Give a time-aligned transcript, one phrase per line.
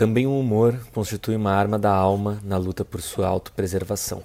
[0.00, 4.22] Também o humor constitui uma arma da alma na luta por sua autopreservação.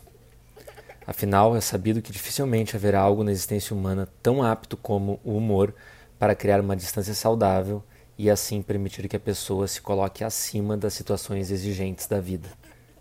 [1.06, 5.76] Afinal, é sabido que dificilmente haverá algo na existência humana tão apto como o humor
[6.18, 7.84] para criar uma distância saudável
[8.18, 12.48] e assim permitir que a pessoa se coloque acima das situações exigentes da vida,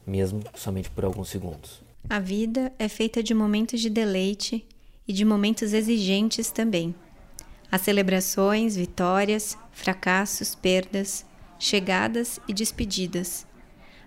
[0.05, 1.81] mesmo somente por alguns segundos.
[2.11, 4.67] A vida é feita de momentos de deleite
[5.07, 6.93] e de momentos exigentes também.
[7.71, 11.25] Há celebrações, vitórias, fracassos, perdas,
[11.65, 13.47] chegadas e despedidas.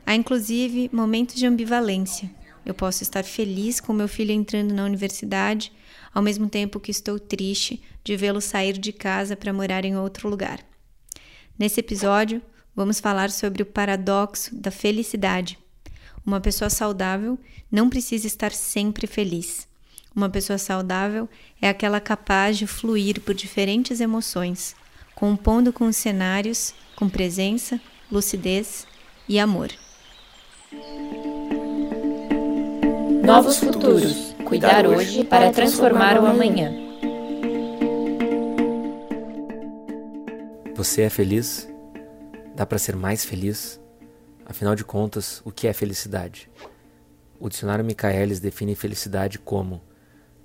[0.06, 2.29] Há inclusive momentos de ambivalência.
[2.64, 5.74] Eu posso estar feliz com meu filho entrando na universidade,
[6.14, 10.29] ao mesmo tempo que estou triste de vê-lo sair de casa para morar em outro
[10.29, 10.60] lugar.
[11.57, 12.43] Nesse episódio,
[12.75, 15.57] vamos falar sobre o paradoxo da felicidade.
[16.24, 17.39] Uma pessoa saudável
[17.71, 19.68] não precisa estar sempre feliz.
[20.15, 21.28] Uma pessoa saudável
[21.60, 24.76] é aquela capaz de fluir por diferentes emoções,
[25.15, 27.79] compondo com os cenários com presença,
[28.11, 28.87] lucidez
[29.29, 29.69] e amor.
[33.23, 34.34] Novos futuros.
[34.44, 36.73] Cuidar hoje para transformar o amanhã.
[40.75, 41.70] Você é feliz?
[42.56, 43.80] Dá para ser mais feliz?
[44.44, 46.50] Afinal de contas, o que é felicidade?
[47.40, 49.84] O dicionário Michaelis define felicidade como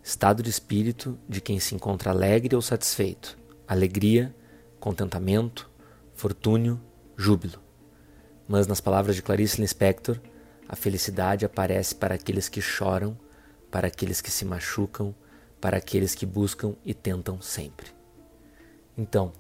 [0.03, 4.35] estado de espírito de quem se encontra alegre ou satisfeito, alegria,
[4.79, 5.72] contentamento,
[6.23, 6.81] fortúnio,
[7.17, 7.61] júbilo.
[8.47, 10.21] Mas nas palavras de Clarice Lispector,
[10.69, 13.19] a felicidade aparece para aqueles que choram,
[13.71, 15.15] para aqueles que se machucam,
[15.61, 17.89] para aqueles que buscam e tentam sempre.
[18.97, 19.33] Então,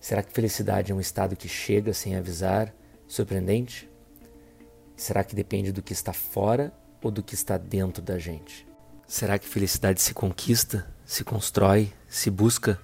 [0.00, 2.72] Será que felicidade é um estado que chega sem avisar,
[3.06, 3.86] surpreendente?
[4.96, 8.66] Será que depende do que está fora ou do que está dentro da gente?
[9.06, 12.80] Será que felicidade se conquista, se constrói, se busca?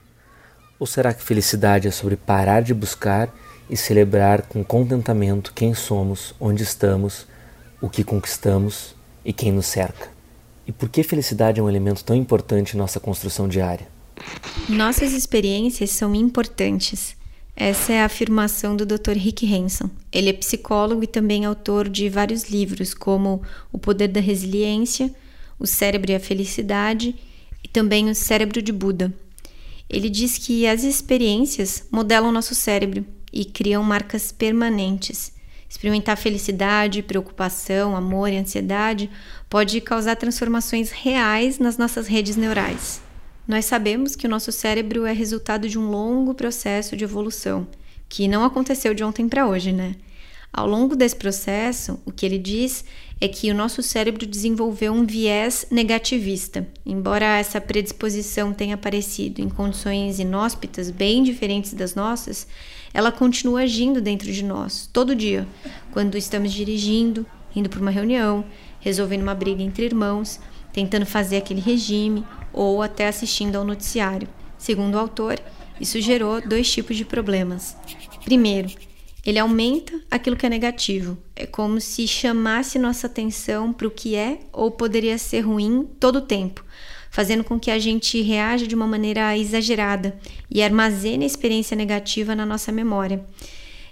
[0.78, 3.34] Ou será que felicidade é sobre parar de buscar
[3.68, 7.26] e celebrar com contentamento quem somos, onde estamos,
[7.80, 10.08] o que conquistamos e quem nos cerca?
[10.66, 13.86] E por que felicidade é um elemento tão importante em nossa construção diária?
[14.68, 17.16] Nossas experiências são importantes.
[17.54, 19.12] Essa é a afirmação do Dr.
[19.12, 19.88] Rick Hanson.
[20.12, 23.42] Ele é psicólogo e também autor de vários livros, como
[23.72, 25.14] O Poder da Resiliência,
[25.58, 27.14] O Cérebro e a Felicidade
[27.62, 29.12] e também O Cérebro de Buda.
[29.88, 33.06] Ele diz que as experiências modelam nosso cérebro
[33.40, 35.32] e criam marcas permanentes.
[35.68, 39.10] Experimentar felicidade, preocupação, amor e ansiedade
[39.50, 43.02] pode causar transformações reais nas nossas redes neurais.
[43.46, 47.66] Nós sabemos que o nosso cérebro é resultado de um longo processo de evolução,
[48.08, 49.94] que não aconteceu de ontem para hoje, né?
[50.52, 52.82] Ao longo desse processo, o que ele diz
[53.20, 56.66] é que o nosso cérebro desenvolveu um viés negativista.
[56.84, 62.46] Embora essa predisposição tenha aparecido em condições inóspitas, bem diferentes das nossas,
[62.96, 65.46] ela continua agindo dentro de nós, todo dia,
[65.92, 68.42] quando estamos dirigindo, indo para uma reunião,
[68.80, 70.40] resolvendo uma briga entre irmãos,
[70.72, 72.24] tentando fazer aquele regime
[72.54, 74.26] ou até assistindo ao noticiário.
[74.56, 75.38] Segundo o autor,
[75.78, 77.76] isso gerou dois tipos de problemas.
[78.24, 78.70] Primeiro,
[79.26, 81.18] ele aumenta aquilo que é negativo.
[81.36, 86.16] É como se chamasse nossa atenção para o que é ou poderia ser ruim todo
[86.16, 86.64] o tempo,
[87.16, 90.14] fazendo com que a gente reaja de uma maneira exagerada
[90.50, 93.24] e armazene a experiência negativa na nossa memória.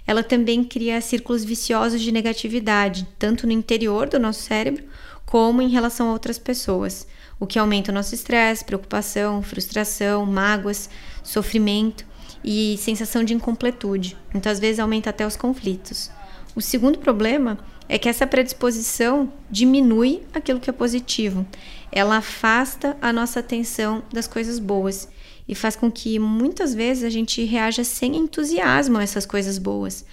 [0.05, 4.83] Ela também cria círculos viciosos de negatividade, tanto no interior do nosso cérebro
[5.25, 7.07] como em relação a outras pessoas
[7.39, 10.87] o que aumenta o nosso estresse, preocupação, frustração, mágoas,
[11.23, 12.05] sofrimento
[12.43, 14.15] e sensação de incompletude.
[14.33, 16.11] Muitas vezes aumenta até os conflitos.
[16.55, 17.57] O segundo problema
[17.87, 21.45] é que essa predisposição diminui aquilo que é positivo.
[21.91, 25.07] Ela afasta a nossa atenção das coisas boas
[25.47, 30.05] e faz com que muitas vezes a gente reaja sem entusiasmo a essas coisas boas.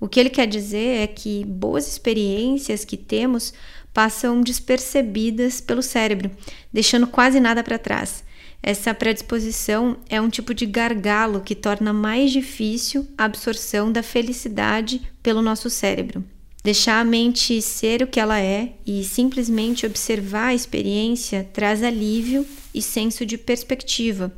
[0.00, 3.52] O que ele quer dizer é que boas experiências que temos
[3.92, 6.30] passam despercebidas pelo cérebro,
[6.72, 8.24] deixando quase nada para trás.
[8.62, 15.02] Essa predisposição é um tipo de gargalo que torna mais difícil a absorção da felicidade
[15.22, 16.24] pelo nosso cérebro.
[16.62, 22.44] Deixar a mente ser o que ela é e simplesmente observar a experiência traz alívio
[22.74, 24.32] e senso de perspectiva,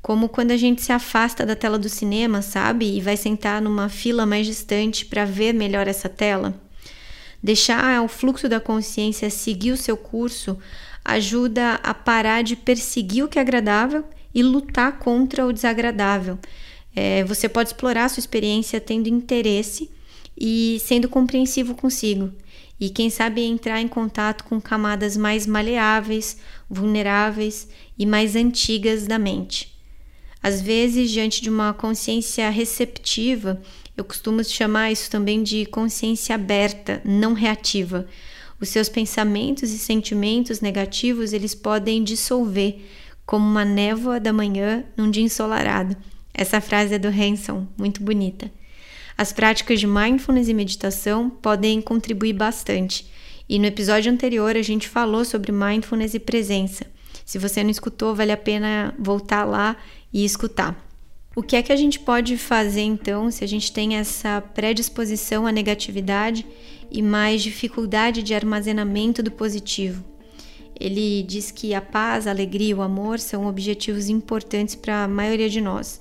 [0.00, 3.88] como quando a gente se afasta da tela do cinema, sabe, e vai sentar numa
[3.88, 6.58] fila mais distante para ver melhor essa tela.
[7.42, 10.58] Deixar o fluxo da consciência seguir o seu curso
[11.04, 14.04] ajuda a parar de perseguir o que é agradável
[14.34, 16.38] e lutar contra o desagradável.
[16.94, 19.90] É, você pode explorar a sua experiência tendo interesse
[20.40, 22.32] e sendo compreensivo consigo.
[22.80, 26.38] E quem sabe entrar em contato com camadas mais maleáveis,
[26.70, 27.68] vulneráveis
[27.98, 29.76] e mais antigas da mente.
[30.40, 33.60] Às vezes, diante de uma consciência receptiva,
[33.96, 38.06] eu costumo chamar isso também de consciência aberta, não reativa.
[38.60, 42.80] Os seus pensamentos e sentimentos negativos, eles podem dissolver
[43.26, 45.96] como uma névoa da manhã num dia ensolarado.
[46.32, 48.50] Essa frase é do Hanson, muito bonita.
[49.18, 53.04] As práticas de mindfulness e meditação podem contribuir bastante.
[53.48, 56.86] E no episódio anterior a gente falou sobre mindfulness e presença.
[57.26, 59.76] Se você não escutou, vale a pena voltar lá
[60.12, 60.88] e escutar.
[61.34, 65.48] O que é que a gente pode fazer então se a gente tem essa predisposição
[65.48, 66.46] à negatividade
[66.88, 70.04] e mais dificuldade de armazenamento do positivo?
[70.78, 75.50] Ele diz que a paz, a alegria o amor são objetivos importantes para a maioria
[75.50, 76.00] de nós.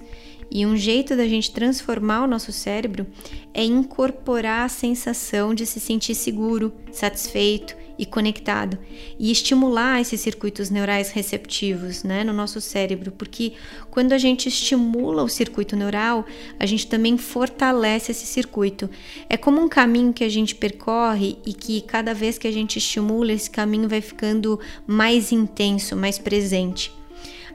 [0.49, 3.05] E um jeito da gente transformar o nosso cérebro
[3.53, 8.77] é incorporar a sensação de se sentir seguro, satisfeito e conectado
[9.17, 13.53] e estimular esses circuitos neurais receptivos né, no nosso cérebro, porque
[13.89, 16.25] quando a gente estimula o circuito neural,
[16.59, 18.89] a gente também fortalece esse circuito.
[19.27, 22.77] É como um caminho que a gente percorre e que cada vez que a gente
[22.77, 26.95] estimula, esse caminho vai ficando mais intenso, mais presente.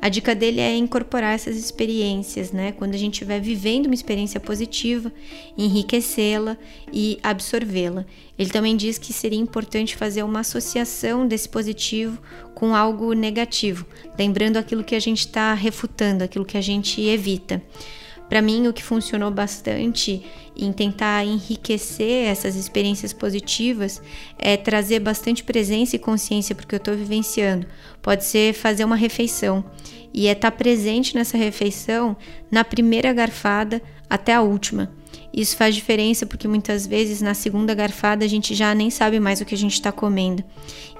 [0.03, 2.73] A dica dele é incorporar essas experiências, né?
[2.73, 5.13] Quando a gente estiver vivendo uma experiência positiva,
[5.57, 6.59] enriquecê-la
[6.93, 8.05] e absorvê-la.
[8.37, 12.21] Ele também diz que seria importante fazer uma associação desse positivo
[12.53, 13.87] com algo negativo,
[14.19, 17.63] lembrando aquilo que a gente está refutando, aquilo que a gente evita.
[18.33, 20.25] Para mim, o que funcionou bastante
[20.57, 24.01] em tentar enriquecer essas experiências positivas
[24.39, 27.67] é trazer bastante presença e consciência porque eu estou vivenciando.
[28.01, 29.63] Pode ser fazer uma refeição
[30.15, 32.17] e é estar tá presente nessa refeição
[32.51, 34.91] na primeira garfada até a última.
[35.31, 39.43] Isso faz diferença porque muitas vezes na segunda garfada a gente já nem sabe mais
[39.43, 40.43] o que a gente está comendo.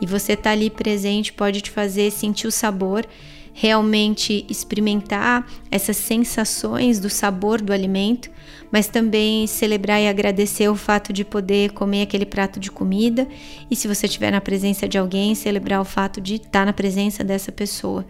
[0.03, 3.07] E você tá ali presente pode te fazer sentir o sabor
[3.53, 8.31] realmente experimentar essas sensações do sabor do alimento,
[8.71, 13.27] mas também celebrar e agradecer o fato de poder comer aquele prato de comida
[13.71, 17.23] e se você estiver na presença de alguém, celebrar o fato de estar na presença
[17.23, 18.05] dessa pessoa.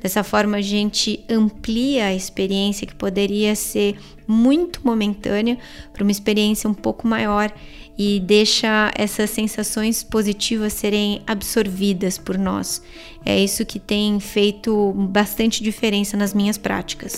[0.00, 5.58] Dessa forma a gente amplia a experiência que poderia ser muito momentânea
[5.92, 7.52] para uma experiência um pouco maior
[7.98, 12.80] e deixa essas sensações positivas serem absorvidas por nós.
[13.24, 17.16] É isso que tem feito bastante diferença nas minhas práticas.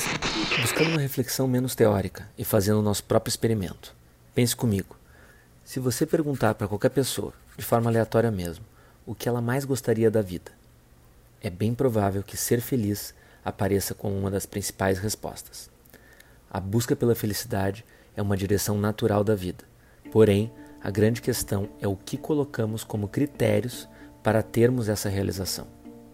[0.62, 3.94] Buscando uma reflexão menos teórica e fazendo o nosso próprio experimento.
[4.32, 4.96] Pense comigo.
[5.64, 8.64] Se você perguntar para qualquer pessoa, de forma aleatória mesmo,
[9.04, 10.52] o que ela mais gostaria da vida,
[11.42, 13.12] é bem provável que ser feliz
[13.44, 15.68] apareça como uma das principais respostas.
[16.48, 17.84] A busca pela felicidade
[18.16, 19.64] é uma direção natural da vida.
[20.12, 23.88] Porém, a grande questão é o que colocamos como critérios
[24.22, 25.66] para termos essa realização.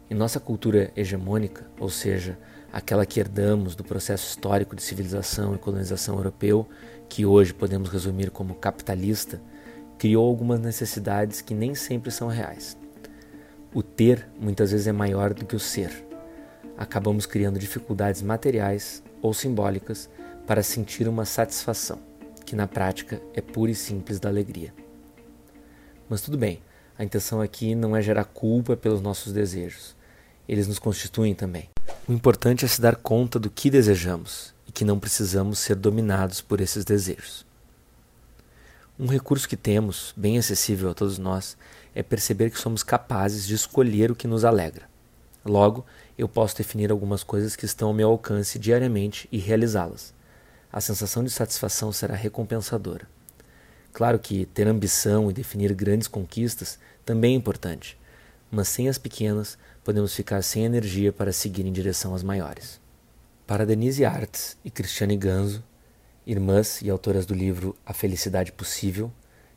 [0.09, 2.39] Em nossa cultura hegemônica, ou seja,
[2.77, 6.69] aquela que herdamos do processo histórico de civilização e colonização europeu,
[7.09, 9.41] que hoje podemos resumir como capitalista,
[9.97, 12.77] criou algumas necessidades que nem sempre são reais.
[13.73, 15.91] O ter muitas vezes é maior do que o ser.
[16.77, 20.11] Acabamos criando dificuldades materiais ou simbólicas
[20.47, 21.99] para sentir uma satisfação
[22.45, 24.75] que na prática é pura e simples da alegria.
[26.11, 26.61] Mas tudo bem,
[26.99, 29.97] a intenção aqui não é gerar culpa pelos nossos desejos.
[30.47, 31.71] Eles nos constituem também.
[32.09, 36.41] O importante é se dar conta do que desejamos e que não precisamos ser dominados
[36.41, 37.45] por esses desejos.
[38.99, 41.57] Um recurso que temos, bem acessível a todos nós,
[41.95, 44.89] é perceber que somos capazes de escolher o que nos alegra.
[45.45, 45.85] Logo,
[46.17, 50.15] eu posso definir algumas coisas que estão ao meu alcance diariamente e realizá-las
[50.77, 53.09] a sensação de satisfação será recompensadora.
[53.95, 57.99] Claro que ter ambição e definir grandes conquistas também é importante,
[58.51, 62.81] mas sem as pequenas podemos ficar sem energia para seguir em direção às maiores.
[63.47, 65.63] Para Denise Arts e Cristiane Ganzo,
[66.27, 69.13] irmãs e autoras do livro A Felicidade Possível,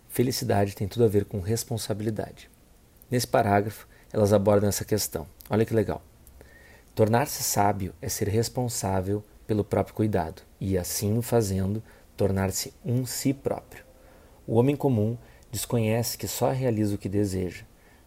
[0.08, 2.50] felicidade tem tudo a ver com responsabilidade.
[3.10, 5.26] Nesse parágrafo, elas abordam essa questão.
[5.50, 6.04] Olha que legal.
[6.94, 11.82] Tornar-se sábio é ser responsável pelo próprio cuidado e, assim fazendo,
[12.16, 13.84] tornar-se um si próprio.
[14.46, 15.18] O homem comum
[15.52, 17.64] desconhece que só realiza o que deseja,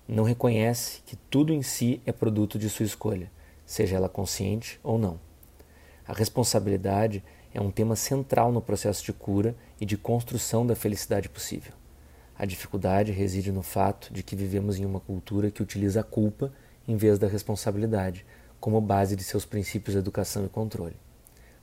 [0.09, 3.31] não reconhece que tudo em si é produto de sua escolha,
[3.65, 5.19] seja ela consciente ou não.
[6.07, 7.23] A responsabilidade
[7.55, 11.73] é um tema central no processo de cura e de construção da felicidade possível.
[12.37, 16.53] A dificuldade reside no fato de que vivemos em uma cultura que utiliza a culpa
[16.89, 18.27] em vez da responsabilidade
[18.59, 20.97] como base de seus princípios de educação e controle.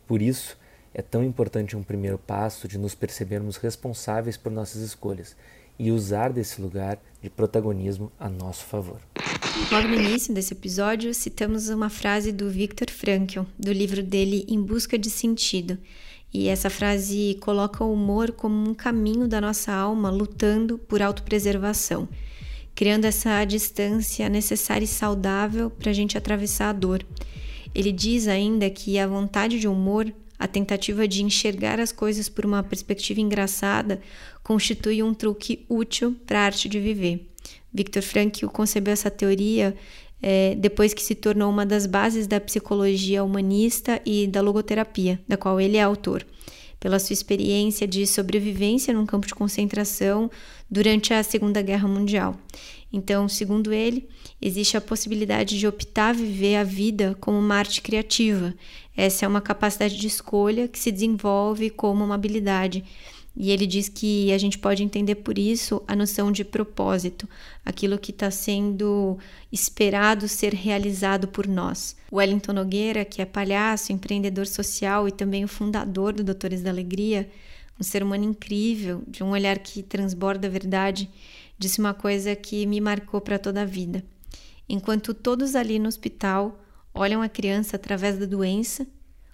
[0.07, 0.57] Por isso,
[0.93, 5.35] é tão importante um primeiro passo de nos percebermos responsáveis por nossas escolhas
[5.79, 8.99] e usar desse lugar de protagonismo a nosso favor.
[9.71, 14.61] Logo no início desse episódio, citamos uma frase do Viktor Frankl, do livro dele Em
[14.61, 15.77] Busca de Sentido.
[16.33, 22.07] E essa frase coloca o humor como um caminho da nossa alma lutando por autopreservação,
[22.75, 27.03] criando essa distância necessária e saudável para a gente atravessar a dor.
[27.73, 32.45] Ele diz ainda que a vontade de humor, a tentativa de enxergar as coisas por
[32.45, 34.01] uma perspectiva engraçada,
[34.41, 37.27] constitui um truque útil para a arte de viver.
[37.73, 39.75] Viktor Frankl concebeu essa teoria
[40.21, 45.37] é, depois que se tornou uma das bases da psicologia humanista e da logoterapia, da
[45.37, 46.25] qual ele é autor,
[46.79, 50.31] pela sua experiência de sobrevivência num campo de concentração
[50.69, 52.35] durante a Segunda Guerra Mundial.
[52.91, 54.07] Então, segundo ele,
[54.41, 58.53] existe a possibilidade de optar viver a vida como uma arte criativa.
[58.97, 62.83] Essa é uma capacidade de escolha que se desenvolve como uma habilidade
[63.39, 67.27] e ele diz que a gente pode entender por isso a noção de propósito,
[67.65, 69.17] aquilo que está sendo
[69.49, 71.95] esperado ser realizado por nós.
[72.11, 77.29] Wellington Nogueira, que é palhaço, empreendedor social e também o fundador do Doutores da Alegria,
[77.79, 81.09] um ser humano incrível, de um olhar que transborda a verdade,
[81.59, 84.03] disse uma coisa que me marcou para toda a vida.
[84.67, 86.57] Enquanto todos ali no hospital
[86.93, 88.87] olham a criança através da doença,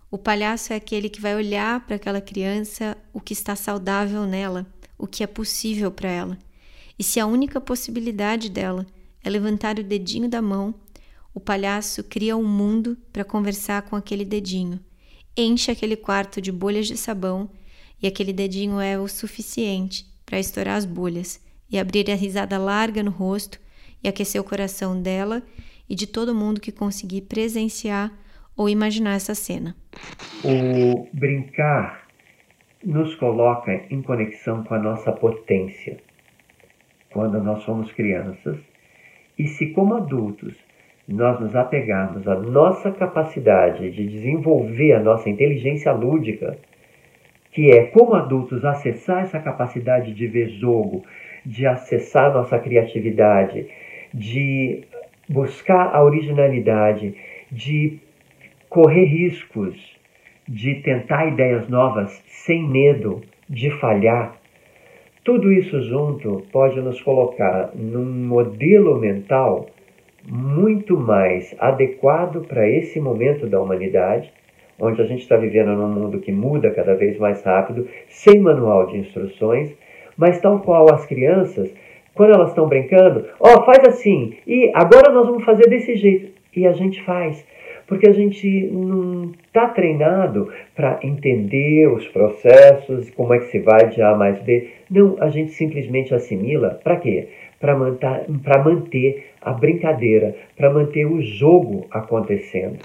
[0.10, 4.65] o palhaço é aquele que vai olhar para aquela criança o que está saudável nela,
[4.98, 6.38] o que é possível para ela.
[6.98, 8.88] E se a única possibilidade dela
[9.24, 10.74] é levantar o dedinho da mão,
[11.34, 14.79] o palhaço cria um mundo para conversar com aquele dedinho.
[15.36, 17.51] Enche aquele quarto de bolhas de sabão
[18.01, 21.41] e aquele dedinho é o suficiente para estourar as bolhas
[21.75, 23.60] e abrir a risada larga no rosto
[24.03, 25.44] e aquecer o coração dela
[25.89, 28.12] e de todo mundo que conseguir presenciar
[28.55, 29.75] ou imaginar essa cena.
[30.44, 32.08] O brincar
[32.84, 35.98] nos coloca em conexão com a nossa potência
[37.12, 38.58] quando nós somos crianças.
[39.38, 40.55] E se, como adultos,
[41.08, 46.58] nós nos apegarmos à nossa capacidade de desenvolver a nossa inteligência lúdica,
[47.51, 51.03] que é, como adultos, acessar essa capacidade de ver jogo,
[51.46, 53.68] de acessar nossa criatividade,
[54.14, 54.84] de
[55.30, 57.16] buscar a originalidade,
[57.52, 58.00] de
[58.70, 59.75] correr riscos,
[60.48, 64.36] de tentar ideias novas sem medo de falhar,
[65.25, 69.66] tudo isso junto pode nos colocar num modelo mental
[70.28, 74.32] muito mais adequado para esse momento da humanidade,
[74.80, 78.86] onde a gente está vivendo num mundo que muda cada vez mais rápido, sem manual
[78.86, 79.75] de instruções,
[80.18, 81.74] mas tal qual as crianças,
[82.14, 86.32] quando elas estão brincando, ó, oh, faz assim, e agora nós vamos fazer desse jeito,
[86.56, 87.46] e a gente faz
[87.88, 93.90] porque a gente não está treinado para entender os processos, como é que se vai
[93.90, 94.72] de A mais B.
[94.90, 96.80] Não, a gente simplesmente assimila.
[96.84, 97.30] Para quê?
[97.60, 97.78] Para
[98.64, 102.80] manter, a brincadeira, para manter o jogo acontecendo.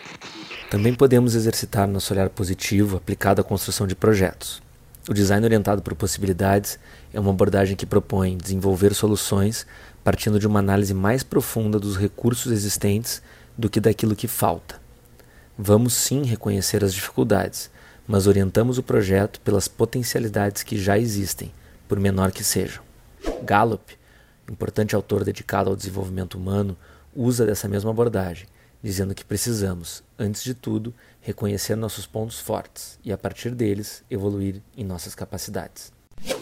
[0.71, 4.63] Também podemos exercitar nosso olhar positivo aplicado à construção de projetos.
[5.11, 6.79] O design orientado por possibilidades
[7.13, 9.67] é uma abordagem que propõe desenvolver soluções
[10.05, 13.21] partindo de uma análise mais profunda dos recursos existentes
[13.59, 14.81] do que daquilo que falta.
[15.59, 17.73] Vamos sim reconhecer as dificuldades,
[18.07, 21.53] mas orientamos o projeto pelas potencialidades que já existem,
[21.89, 22.85] por menor que sejam.
[23.43, 23.99] Gallup,
[24.49, 26.77] importante autor dedicado ao desenvolvimento humano,
[27.17, 28.47] usa dessa mesma abordagem,
[28.81, 34.63] dizendo que precisamos, antes de tudo, reconhecer nossos pontos fortes e, a partir deles, evoluir
[34.77, 35.93] em nossas capacidades.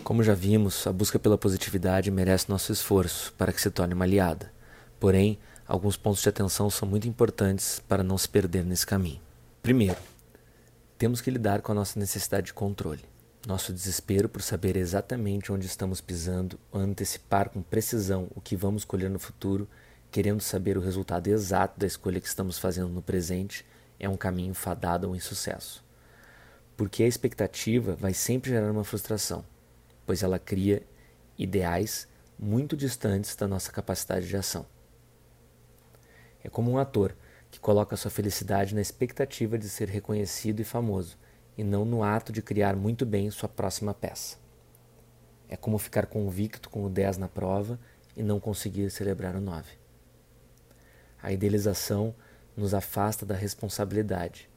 [0.02, 4.04] Como já vimos, a busca pela positividade merece nosso esforço para que se torne uma
[4.04, 4.52] aliada.
[4.98, 9.20] Porém, alguns pontos de atenção são muito importantes para não se perder nesse caminho.
[9.62, 9.98] Primeiro,
[10.96, 13.04] temos que lidar com a nossa necessidade de controle.
[13.46, 19.08] Nosso desespero por saber exatamente onde estamos pisando, antecipar com precisão o que vamos colher
[19.08, 19.68] no futuro,
[20.10, 23.64] querendo saber o resultado exato da escolha que estamos fazendo no presente,
[23.98, 25.84] é um caminho fadado ao insucesso.
[26.76, 29.44] Porque a expectativa vai sempre gerar uma frustração,
[30.06, 30.82] pois ela cria
[31.36, 32.06] ideais
[32.38, 34.64] muito distantes da nossa capacidade de ação.
[36.42, 37.16] É como um ator
[37.50, 41.18] que coloca sua felicidade na expectativa de ser reconhecido e famoso,
[41.56, 44.36] e não no ato de criar muito bem sua próxima peça.
[45.48, 47.80] É como ficar convicto com o 10 na prova
[48.16, 49.72] e não conseguir celebrar o 9.
[51.20, 52.14] A idealização
[52.58, 54.48] nos afasta da responsabilidade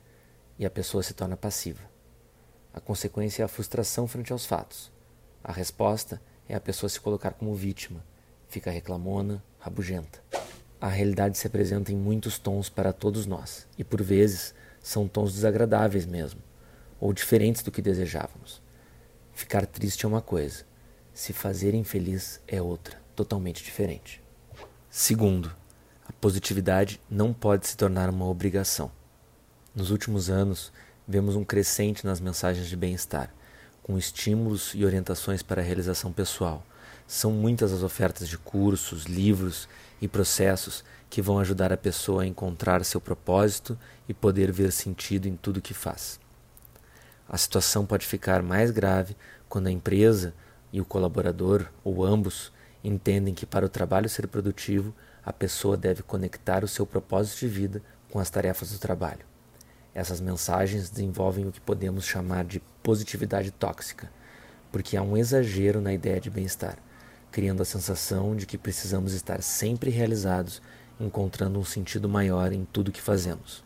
[0.58, 1.82] e a pessoa se torna passiva.
[2.74, 4.92] A consequência é a frustração frente aos fatos.
[5.44, 8.04] A resposta é a pessoa se colocar como vítima,
[8.48, 10.22] fica reclamona, rabugenta
[10.82, 15.32] a realidade se apresenta em muitos tons para todos nós, e por vezes são tons
[15.32, 16.42] desagradáveis mesmo,
[17.00, 18.60] ou diferentes do que desejávamos.
[19.32, 20.66] Ficar triste é uma coisa,
[21.14, 24.24] se fazer infeliz é outra, totalmente diferente.
[24.90, 25.56] Segundo,
[26.22, 28.92] positividade não pode se tornar uma obrigação.
[29.76, 30.72] Nos últimos anos,
[31.08, 33.34] vemos um crescente nas mensagens de bem-estar,
[33.82, 36.64] com estímulos e orientações para a realização pessoal.
[37.08, 39.68] São muitas as ofertas de cursos, livros
[40.00, 45.28] e processos que vão ajudar a pessoa a encontrar seu propósito e poder ver sentido
[45.28, 46.20] em tudo que faz.
[47.28, 49.18] A situação pode ficar mais grave
[49.50, 50.36] quando a empresa
[50.72, 52.52] e o colaborador, ou ambos,
[52.84, 57.48] entendem que para o trabalho ser produtivo, a pessoa deve conectar o seu propósito de
[57.48, 59.26] vida com as tarefas do trabalho.
[59.94, 64.12] Essas mensagens desenvolvem o que podemos chamar de positividade tóxica,
[64.72, 66.78] porque há um exagero na ideia de bem-estar,
[67.32, 70.62] criando a sensação de que precisamos estar sempre realizados,
[71.00, 73.64] encontrando um sentido maior em tudo que fazemos.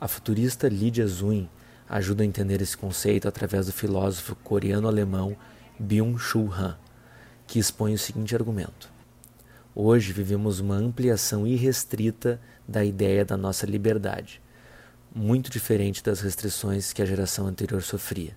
[0.00, 1.48] A futurista Lydia Zuin
[1.88, 5.36] ajuda a entender esse conceito através do filósofo coreano-alemão
[5.78, 6.78] Byung-Chul Han,
[7.46, 8.93] que expõe o seguinte argumento:
[9.76, 14.40] Hoje vivemos uma ampliação irrestrita da ideia da nossa liberdade,
[15.12, 18.36] muito diferente das restrições que a geração anterior sofria.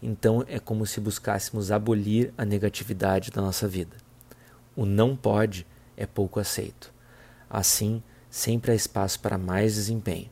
[0.00, 3.96] Então é como se buscássemos abolir a negatividade da nossa vida.
[4.76, 5.66] O não pode
[5.96, 6.94] é pouco aceito.
[7.50, 10.30] Assim, sempre há espaço para mais desempenho.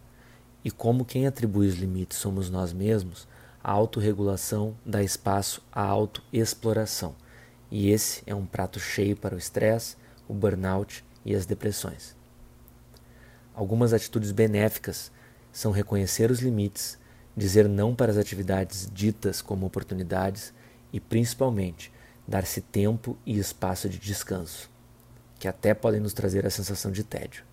[0.64, 3.26] E como quem atribui os limites somos nós mesmos,
[3.64, 7.16] a autorregulação dá espaço à autoexploração.
[7.68, 9.96] E esse é um prato cheio para o estresse,
[10.28, 12.16] o burnout e as depressões.
[13.54, 15.10] Algumas atitudes benéficas
[15.52, 16.98] são reconhecer os limites,
[17.36, 20.52] dizer não para as atividades ditas como oportunidades
[20.92, 21.92] e, principalmente,
[22.26, 24.70] dar-se tempo e espaço de descanso,
[25.38, 27.44] que até podem nos trazer a sensação de tédio.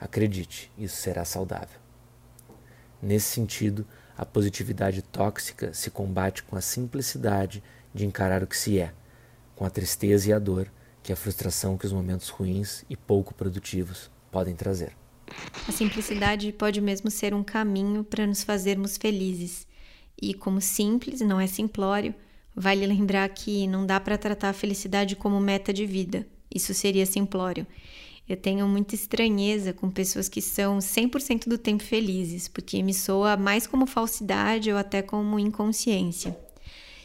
[0.00, 1.80] Acredite, isso será saudável.
[3.00, 8.78] Nesse sentido, a positividade tóxica se combate com a simplicidade de encarar o que se
[8.78, 8.92] é,
[9.56, 10.70] com a tristeza e a dor
[11.02, 14.96] que a frustração que os momentos ruins e pouco produtivos podem trazer.
[15.68, 19.66] A simplicidade pode mesmo ser um caminho para nos fazermos felizes.
[20.20, 22.14] E como simples, não é simplório,
[22.54, 26.26] vale lembrar que não dá para tratar a felicidade como meta de vida.
[26.54, 27.66] Isso seria simplório.
[28.28, 33.36] Eu tenho muita estranheza com pessoas que são 100% do tempo felizes, porque me soa
[33.36, 36.36] mais como falsidade ou até como inconsciência.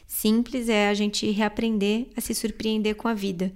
[0.05, 3.51] Simples é a gente reaprender a se surpreender com a vida,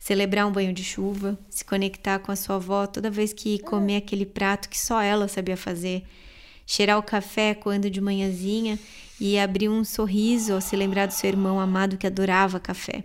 [0.00, 3.96] celebrar um banho de chuva, se conectar com a sua avó toda vez que comer
[3.96, 6.02] aquele prato que só ela sabia fazer,
[6.66, 8.76] cheirar o café quando de manhãzinha
[9.20, 13.04] e abrir um sorriso ao se lembrar do seu irmão amado que adorava café.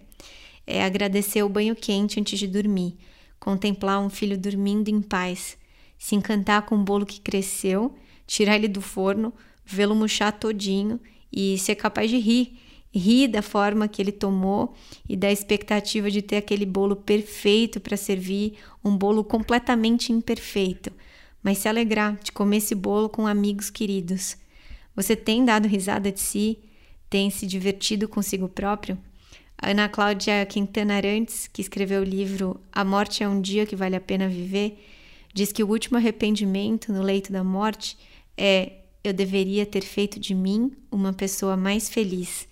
[0.65, 2.97] É agradecer o banho quente antes de dormir
[3.45, 5.55] contemplar um filho dormindo em paz,
[5.99, 9.31] se encantar com um bolo que cresceu, tirar ele do forno,
[9.63, 10.99] vê-lo murchar todinho
[11.31, 12.59] e ser capaz de rir,
[12.97, 14.73] rir da forma que ele tomou
[15.07, 18.53] e da expectativa de ter aquele bolo perfeito para servir,
[18.83, 20.91] um bolo completamente imperfeito,
[21.43, 24.37] mas se alegrar de comer esse bolo com amigos queridos.
[24.95, 26.59] Você tem dado risada de si?
[27.09, 28.97] Tem se divertido consigo próprio?
[29.57, 33.75] A Ana Cláudia Quintana Arantes, que escreveu o livro A Morte é um Dia que
[33.75, 34.77] Vale a Pena Viver,
[35.33, 37.97] diz que o último arrependimento no leito da morte
[38.37, 42.47] é eu deveria ter feito de mim uma pessoa mais feliz.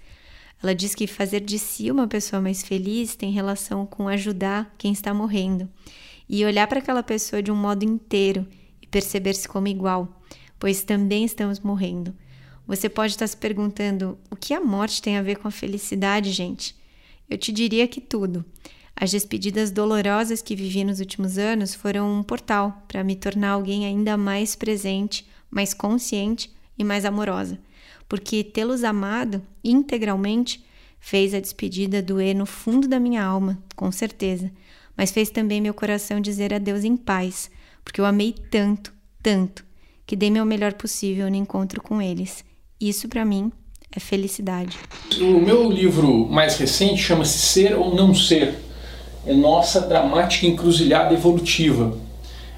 [0.63, 4.93] Ela diz que fazer de si uma pessoa mais feliz tem relação com ajudar quem
[4.93, 5.69] está morrendo
[6.29, 8.47] e olhar para aquela pessoa de um modo inteiro
[8.81, 10.21] e perceber-se como igual,
[10.57, 12.15] pois também estamos morrendo.
[12.65, 16.31] Você pode estar se perguntando o que a morte tem a ver com a felicidade,
[16.31, 16.73] gente?
[17.29, 18.45] Eu te diria que tudo.
[18.95, 23.85] As despedidas dolorosas que vivi nos últimos anos foram um portal para me tornar alguém
[23.85, 27.59] ainda mais presente, mais consciente e mais amorosa,
[28.13, 30.63] porque tê-los amado integralmente
[30.99, 34.51] fez a despedida doer no fundo da minha alma, com certeza,
[34.95, 37.49] mas fez também meu coração dizer adeus em paz,
[37.83, 39.65] porque eu amei tanto, tanto,
[40.05, 42.45] que dei meu melhor possível no encontro com eles.
[42.79, 43.51] Isso para mim
[43.91, 44.77] é felicidade.
[45.19, 48.59] O meu livro mais recente chama-se Ser ou Não Ser.
[49.25, 51.97] É nossa dramática encruzilhada evolutiva.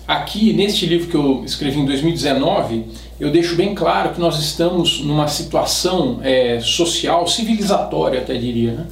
[0.08, 2.86] Aqui, neste livro que eu escrevi em 2019,
[3.20, 8.86] eu deixo bem claro que nós estamos numa situação é, social, civilizatória até diria, né?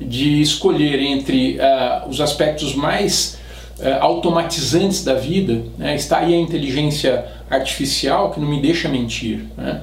[0.00, 3.38] de escolher entre uh, os aspectos mais
[3.78, 5.64] uh, automatizantes da vida.
[5.76, 5.94] Né?
[5.94, 9.44] Está aí a inteligência artificial que não me deixa mentir.
[9.56, 9.82] Né?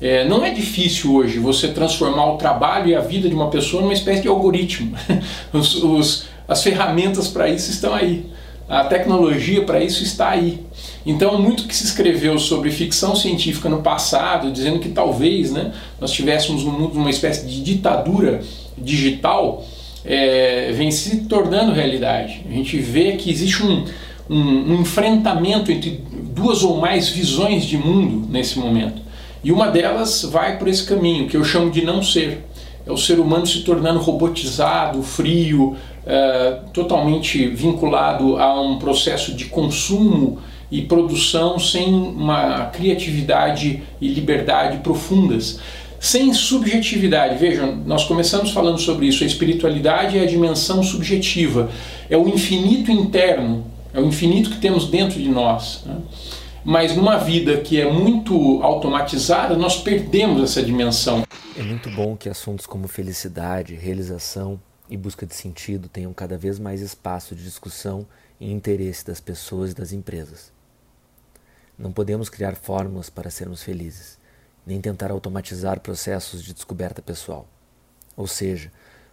[0.00, 3.82] É, não é difícil hoje você transformar o trabalho e a vida de uma pessoa
[3.82, 4.96] numa espécie de algoritmo.
[5.52, 8.26] Os, os, as ferramentas para isso estão aí.
[8.68, 10.64] A tecnologia para isso está aí.
[11.04, 16.10] Então, muito que se escreveu sobre ficção científica no passado, dizendo que talvez né, nós
[16.10, 18.40] tivéssemos no mundo uma espécie de ditadura
[18.76, 19.64] digital
[20.04, 22.44] é, vem se tornando realidade.
[22.48, 23.84] A gente vê que existe um,
[24.28, 29.02] um, um enfrentamento entre duas ou mais visões de mundo nesse momento.
[29.42, 32.44] E uma delas vai por esse caminho, que eu chamo de não ser.
[32.86, 39.46] É o ser humano se tornando robotizado, frio, é, totalmente vinculado a um processo de
[39.46, 40.38] consumo
[40.70, 45.60] e produção sem uma criatividade e liberdade profundas
[46.04, 47.38] sem subjetividade.
[47.38, 49.24] Vejam, nós começamos falando sobre isso.
[49.24, 51.70] A espiritualidade é a dimensão subjetiva,
[52.10, 55.82] é o infinito interno, é o infinito que temos dentro de nós.
[55.86, 55.96] Né?
[56.62, 61.22] Mas numa vida que é muito automatizada, nós perdemos essa dimensão.
[61.58, 66.58] É muito bom que assuntos como felicidade, realização e busca de sentido tenham cada vez
[66.58, 68.06] mais espaço de discussão
[68.38, 70.52] e interesse das pessoas e das empresas.
[71.78, 74.18] Não podemos criar fórmulas para sermos felizes
[74.66, 77.46] nem tentar automatizar processos de descoberta pessoal.
[78.16, 78.72] Ou seja,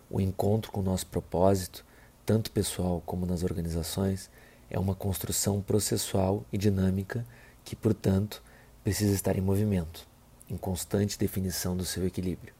[0.09, 1.85] o encontro com o nosso propósito,
[2.25, 4.29] tanto pessoal como nas organizações,
[4.69, 7.25] é uma construção processual e dinâmica
[7.63, 8.41] que, portanto,
[8.83, 10.07] precisa estar em movimento,
[10.49, 12.53] em constante definição do seu equilíbrio.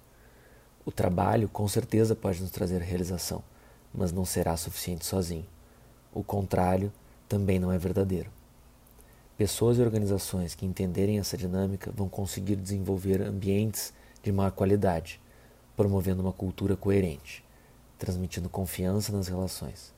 [0.83, 3.43] O trabalho com certeza pode nos trazer realização,
[3.93, 5.45] mas não será suficiente sozinho.
[6.11, 6.91] O contrário
[7.29, 8.31] também não é verdadeiro.
[9.37, 15.21] Pessoas e organizações que entenderem essa dinâmica vão conseguir desenvolver ambientes de maior qualidade,
[15.75, 17.43] promovendo uma cultura coerente,
[17.97, 19.93] transmitindo confiança nas relações.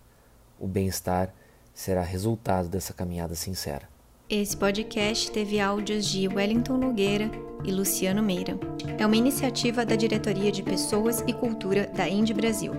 [0.59, 1.33] O bem-estar
[1.73, 3.92] será resultado dessa caminhada sincera.
[4.35, 7.29] Esse podcast teve áudios de Wellington Nogueira
[7.63, 8.57] e Luciano Meira.
[8.97, 12.73] É uma iniciativa da Diretoria de Pessoas e Cultura da Indie Brasil,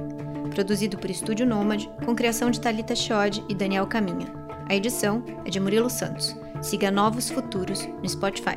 [0.53, 4.27] produzido por Estúdio Nômade, com criação de Talita Schod e Daniel Caminha.
[4.69, 6.35] A edição é de Murilo Santos.
[6.61, 8.57] Siga Novos Futuros no Spotify.